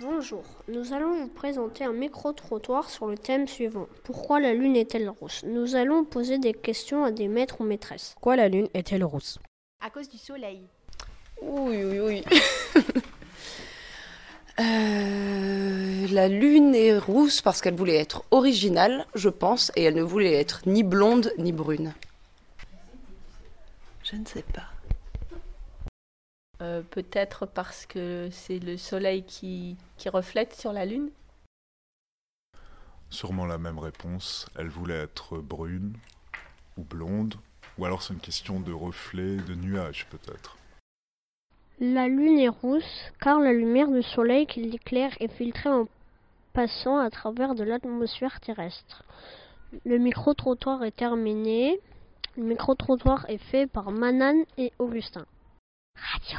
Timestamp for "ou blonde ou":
36.76-37.84